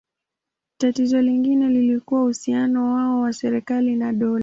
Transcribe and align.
Tatizo 0.77 1.21
lingine 1.21 1.69
lilikuwa 1.69 2.21
uhusiano 2.23 2.93
wao 2.93 3.25
na 3.25 3.33
serikali 3.33 3.95
na 3.95 4.13
dola. 4.13 4.39